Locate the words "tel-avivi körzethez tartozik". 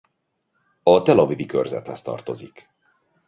1.01-2.69